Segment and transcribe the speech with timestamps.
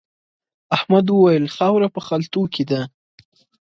[0.75, 2.81] احمد وويل: خاوره په خلتو کې ده.